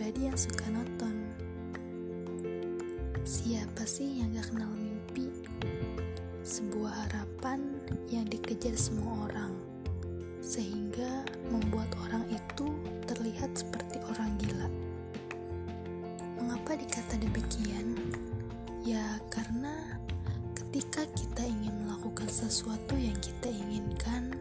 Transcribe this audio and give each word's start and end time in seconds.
pribadi 0.00 0.32
yang 0.32 0.40
suka 0.40 0.64
nonton. 0.72 1.12
Siapa 3.20 3.84
sih 3.84 4.24
yang 4.24 4.32
gak 4.32 4.48
kenal 4.48 4.72
mimpi? 4.72 5.28
Sebuah 6.40 7.04
harapan 7.04 7.60
yang 8.08 8.24
dikejar 8.24 8.72
semua 8.80 9.28
orang, 9.28 9.52
sehingga 10.40 11.28
membuat 11.52 11.92
orang 12.08 12.24
itu 12.32 12.72
terlihat 13.12 13.52
seperti 13.52 14.00
orang 14.08 14.32
gila. 14.40 14.72
Mengapa 16.40 16.80
dikata 16.80 17.20
demikian? 17.20 17.92
Ya, 18.80 19.20
karena 19.28 20.00
ketika 20.56 21.04
kita 21.12 21.44
ingin 21.44 21.76
melakukan 21.84 22.32
sesuatu 22.32 22.96
yang 22.96 23.20
kita 23.20 23.52
inginkan, 23.52 24.32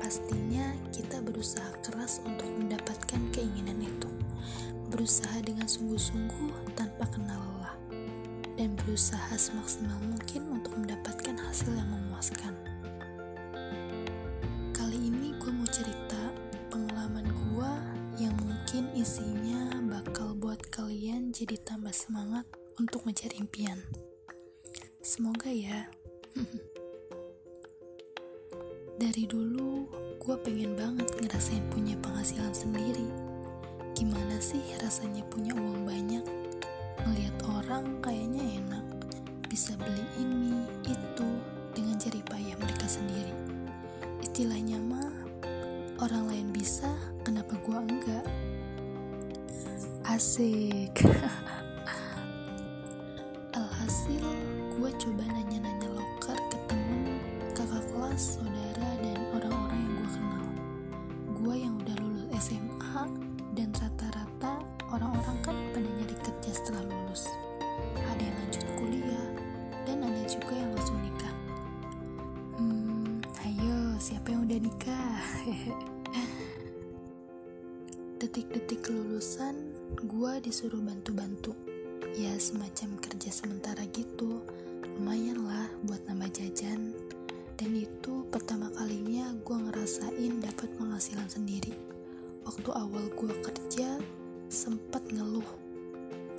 pastinya 0.00 0.72
kita 0.90 1.20
berusaha 1.20 1.70
keras 1.84 2.24
untuk 2.24 2.48
mendapatkan 2.58 3.20
keinginan 3.30 3.78
itu 3.84 4.10
berusaha 4.90 5.38
dengan 5.46 5.70
sungguh-sungguh 5.70 6.74
tanpa 6.74 7.06
kenal 7.14 7.38
lelah, 7.38 7.78
dan 8.58 8.74
berusaha 8.82 9.30
semaksimal 9.38 9.96
mungkin 10.02 10.50
untuk 10.50 10.74
mendapatkan 10.74 11.38
hasil 11.38 11.70
yang 11.70 11.86
memuaskan. 11.94 12.52
Kali 14.74 14.98
ini 14.98 15.30
gue 15.38 15.52
mau 15.54 15.68
cerita 15.70 16.34
pengalaman 16.74 17.30
gue 17.30 17.72
yang 18.18 18.34
mungkin 18.42 18.90
isinya 18.98 19.78
bakal 19.86 20.34
buat 20.34 20.58
kalian 20.74 21.30
jadi 21.30 21.54
tambah 21.62 21.94
semangat 21.94 22.44
untuk 22.82 23.06
ngejar 23.06 23.30
impian. 23.38 23.78
Semoga 25.00 25.54
ya. 25.54 25.86
Dari 29.00 29.24
dulu, 29.24 29.88
gue 30.20 30.36
pengen 30.44 30.76
banget 30.76 31.08
ngerasain 31.24 31.64
punya 31.72 31.96
penghasilan 32.04 32.52
sendiri 32.52 33.08
Gimana 34.00 34.40
sih 34.40 34.64
rasanya 34.80 35.20
punya 35.28 35.52
uang 35.52 35.84
banyak? 35.84 36.24
Melihat 37.04 37.36
orang 37.52 38.00
kayaknya 38.00 38.40
enak, 38.60 38.84
bisa 39.44 39.76
beli 39.76 40.04
ini, 40.16 40.56
itu, 40.88 41.28
dengan 41.76 42.00
jari 42.00 42.24
payah 42.24 42.56
mereka 42.56 42.88
sendiri. 42.88 43.32
Istilahnya 44.24 44.80
mah, 44.80 45.12
orang 46.00 46.32
lain 46.32 46.48
bisa, 46.48 46.88
kenapa 47.28 47.60
gua 47.60 47.84
enggak? 47.84 48.24
Asik. 50.08 50.96
dan 63.54 63.74
rata-rata 63.74 64.62
orang-orang 64.94 65.38
kan 65.42 65.56
pada 65.74 65.88
nyari 65.88 66.16
kerja 66.22 66.50
setelah 66.54 66.86
lulus. 66.86 67.26
Ada 67.98 68.22
yang 68.22 68.36
lanjut 68.46 68.64
kuliah 68.78 69.26
dan 69.86 70.06
ada 70.06 70.22
juga 70.30 70.54
yang 70.54 70.70
langsung 70.74 70.98
nikah. 71.02 71.34
Hmm 72.58 73.18
ayo 73.46 73.98
siapa 73.98 74.30
yang 74.30 74.46
udah 74.46 74.58
nikah? 74.62 75.14
Detik-detik 78.20 78.84
kelulusan 78.84 79.72
gue 80.06 80.32
disuruh 80.44 80.80
bantu-bantu. 80.84 81.56
Ya 82.14 82.36
semacam 82.36 83.00
kerja 83.00 83.30
sementara 83.32 83.86
gitu. 83.90 84.44
Lumayan 84.98 85.39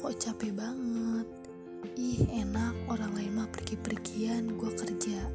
kok 0.02 0.18
capek 0.18 0.58
banget? 0.58 1.30
Ih 1.94 2.26
enak. 2.42 2.74
Orang 2.90 3.14
lain 3.14 3.38
mah 3.38 3.46
pergi-pergian 3.54 4.58
gue 4.58 4.72
kerja. 4.74 5.30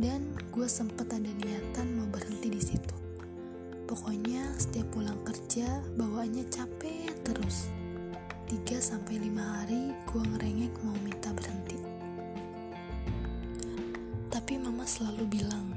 Dan 0.00 0.32
gue 0.48 0.64
sempet 0.64 1.12
ada 1.12 1.28
niatan 1.28 2.00
mau 2.00 2.08
berhenti 2.08 2.48
di 2.48 2.62
situ. 2.64 2.96
Pokoknya 3.84 4.56
setiap 4.56 4.88
pulang 4.96 5.20
kerja 5.28 5.84
bawaannya 5.92 6.48
capek 6.48 7.12
terus. 7.20 7.68
3 8.48 8.64
sampai 8.80 9.20
5 9.28 9.28
hari 9.36 9.92
gue 10.08 10.22
ngerengek 10.24 10.72
mau 10.80 10.96
minta 11.04 11.28
berhenti. 11.36 11.76
Tapi 14.32 14.56
mama 14.56 14.88
selalu 14.88 15.24
bilang 15.28 15.68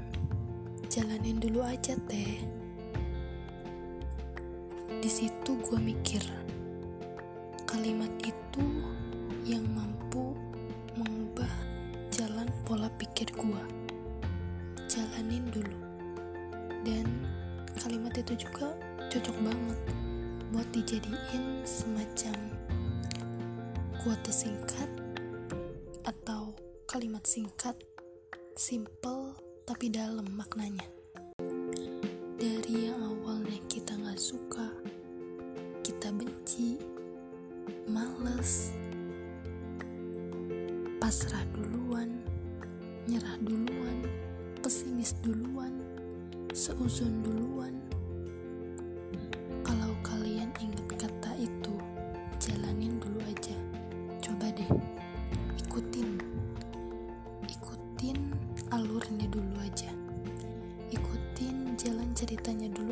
jalanin 0.88 1.36
dulu 1.36 1.60
aja 1.60 1.92
teh. 2.08 2.40
Di 5.04 5.10
situ 5.12 5.60
gue 5.60 5.76
mikir, 5.76 6.24
kalimat 7.74 8.14
itu 8.22 8.66
yang 9.42 9.66
mampu 9.74 10.30
mengubah 10.94 11.50
jalan 12.14 12.46
pola 12.62 12.86
pikir 13.02 13.26
gue. 13.34 13.62
Jalanin 14.86 15.42
dulu. 15.50 15.78
Dan 16.86 17.26
kalimat 17.82 18.14
itu 18.14 18.46
juga 18.46 18.78
cocok 19.10 19.36
banget 19.42 19.80
buat 20.54 20.68
dijadiin 20.70 21.66
semacam 21.66 22.38
kuota 23.98 24.30
singkat 24.30 24.86
atau 26.06 26.54
kalimat 26.86 27.26
singkat 27.26 27.74
simple 28.54 29.34
tapi 29.66 29.90
dalam 29.90 30.30
maknanya 30.30 30.86
dari 32.38 32.86
yang 32.86 33.02
awalnya 33.02 33.33
pasrah 41.04 41.44
duluan, 41.52 42.16
nyerah 43.04 43.36
duluan, 43.44 44.08
pesimis 44.64 45.12
duluan, 45.20 45.84
seuzon 46.56 47.20
duluan. 47.20 47.76
Kalau 49.60 49.92
kalian 50.00 50.48
ingat 50.64 50.88
kata 50.96 51.36
itu, 51.36 51.76
jalanin 52.40 52.96
dulu 53.04 53.20
aja. 53.20 53.52
Coba 54.24 54.48
deh, 54.48 54.64
ikutin. 55.60 56.24
Ikutin 57.52 58.32
alurnya 58.72 59.28
dulu 59.28 59.60
aja. 59.60 59.92
Ikutin 60.88 61.76
jalan 61.76 62.08
ceritanya 62.16 62.72
dulu 62.72 62.83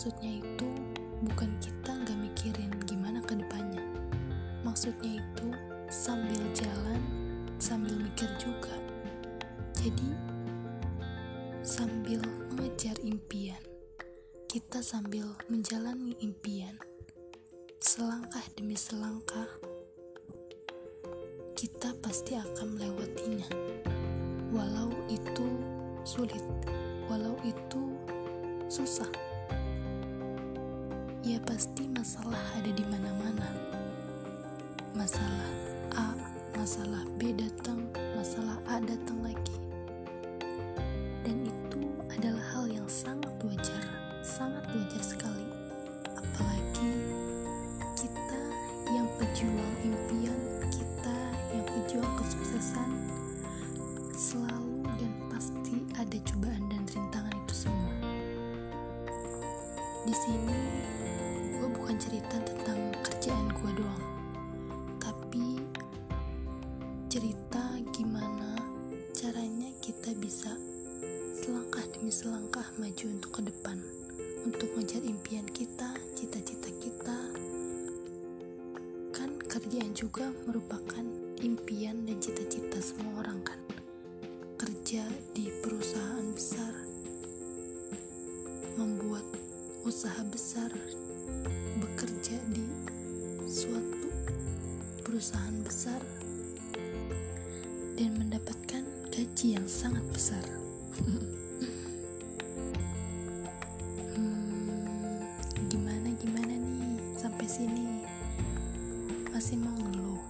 maksudnya 0.00 0.40
itu 0.40 0.68
bukan 1.28 1.52
kita 1.60 1.92
nggak 1.92 2.18
mikirin 2.24 2.72
gimana 2.88 3.20
ke 3.20 3.36
depannya. 3.36 3.84
Maksudnya 4.64 5.20
itu 5.20 5.52
sambil 5.92 6.40
jalan 6.56 7.04
sambil 7.60 8.00
mikir 8.00 8.24
juga. 8.40 8.72
Jadi 9.76 10.08
sambil 11.60 12.24
mengejar 12.48 12.96
impian 13.04 13.60
kita 14.48 14.80
sambil 14.80 15.36
menjalani 15.52 16.16
impian 16.24 16.80
selangkah 17.84 18.44
demi 18.56 18.80
selangkah 18.80 19.52
kita 21.52 21.92
pasti 22.00 22.40
akan 22.40 22.72
melewatinya. 22.72 23.52
Walau 24.48 24.96
itu 25.12 25.44
sulit, 26.08 26.40
walau 27.04 27.36
itu 27.44 27.92
susah. 28.72 29.29
Ya 31.30 31.38
pasti 31.46 31.86
masalah 31.94 32.42
ada 32.58 32.74
di 32.74 32.82
mana-mana. 32.90 33.46
Masalah 34.98 35.46
A, 35.94 36.10
masalah 36.58 37.06
B 37.22 37.30
datang, 37.30 37.86
masalah 38.18 38.58
A 38.66 38.82
datang 38.82 39.22
lagi. 39.22 39.54
Dan 41.22 41.46
itu 41.46 41.86
adalah 42.10 42.42
hal 42.50 42.66
yang 42.66 42.82
sangat 42.90 43.30
wajar, 43.46 43.78
sangat 44.26 44.66
wajar 44.74 45.02
sekali. 45.06 45.46
Apalagi 46.18 47.14
kita 47.94 48.42
yang 48.90 49.06
pejuang 49.14 49.74
impian, 49.86 50.40
kita 50.66 51.18
yang 51.54 51.62
pejuang 51.78 52.10
kesuksesan 52.18 52.90
selalu 54.18 54.82
dan 54.98 55.14
pasti 55.30 55.78
ada 55.94 56.18
cobaan 56.26 56.66
dan 56.66 56.82
rintangan 56.90 57.38
itu 57.46 57.54
semua. 57.54 57.94
Di 60.10 60.14
sini 60.26 60.79
cerita 62.00 62.40
tentang 62.48 62.96
kerjaan 63.04 63.52
gue 63.52 63.70
doang, 63.76 64.04
tapi 64.96 65.60
cerita 67.12 67.60
gimana 67.92 68.56
caranya 69.12 69.68
kita 69.84 70.16
bisa 70.16 70.48
selangkah 71.36 71.84
demi 71.92 72.08
selangkah 72.08 72.64
maju 72.80 73.04
untuk 73.04 73.30
ke 73.36 73.42
depan, 73.52 73.76
untuk 74.48 74.72
ngejar 74.80 75.04
impian 75.04 75.44
kita, 75.52 75.92
cita-cita 76.16 76.72
kita. 76.80 77.18
Kan 79.12 79.36
kerjaan 79.44 79.92
juga 79.92 80.32
merupakan 80.48 81.04
impian 81.44 82.08
dan 82.08 82.16
cita-cita 82.16 82.80
semua 82.80 83.28
orang 83.28 83.44
kan? 83.44 83.60
Kerja 84.56 85.04
di 85.36 85.52
perusahaan 85.60 86.32
besar 86.32 86.72
membuat 88.80 89.28
usaha 89.84 90.24
besar 90.32 90.72
perusahaan 95.20 95.60
besar 95.60 96.00
dan 98.00 98.08
mendapatkan 98.16 98.80
gaji 99.12 99.52
yang 99.52 99.68
sangat 99.68 100.00
besar. 100.16 100.40
hmm, 104.16 105.20
gimana 105.68 106.08
gimana 106.24 106.56
nih 106.56 106.96
sampai 107.20 107.44
sini 107.44 108.00
masih 109.28 109.60
mau 109.60 109.76
ngeluh, 109.76 110.24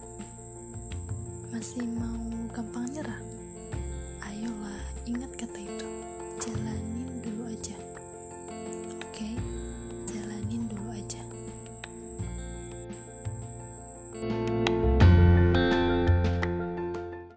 masih 1.55 1.87
mau 1.95 2.51
gampang 2.51 2.91
nyerah. 2.91 3.23